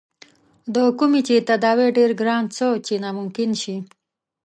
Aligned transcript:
د 0.75 0.75
کومې 0.99 1.21
چې 1.27 1.35
تداوے 1.49 1.87
ډېر 1.97 2.11
ګران 2.21 2.43
څۀ 2.55 2.67
چې 2.85 2.93
ناممکن 3.03 3.51
شي 3.61 3.75